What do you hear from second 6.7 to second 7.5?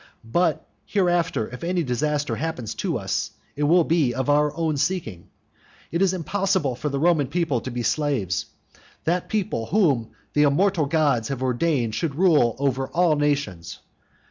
for the Roman